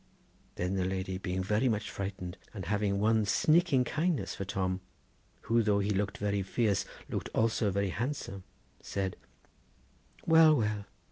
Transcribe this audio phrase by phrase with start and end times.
[0.55, 4.81] Then the lady being very much frightened, and having one sneaking kindness for Tom,
[5.41, 8.43] who though he looked very fierce looked also very handsome,
[8.81, 9.15] said:
[10.25, 10.85] 'Well, well!